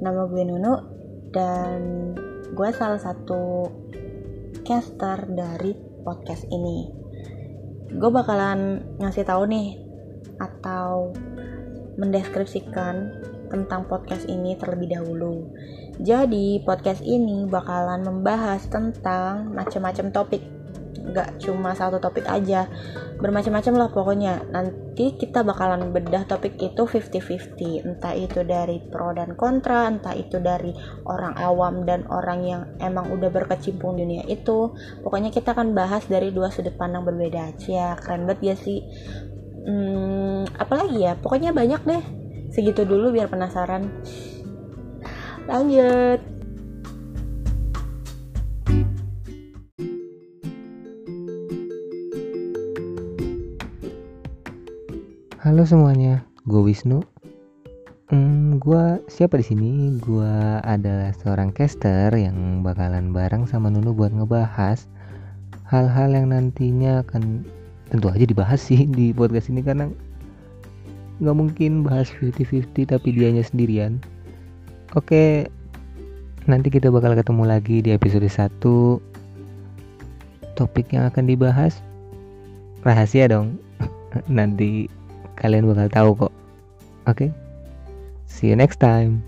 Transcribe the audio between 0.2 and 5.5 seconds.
gue Nunu dan gue salah satu caster